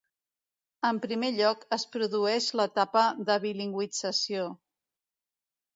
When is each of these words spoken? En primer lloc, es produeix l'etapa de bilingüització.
En 0.87 1.01
primer 1.03 1.29
lloc, 1.35 1.67
es 1.77 1.85
produeix 1.97 2.49
l'etapa 2.61 3.05
de 3.29 3.37
bilingüització. 3.47 4.51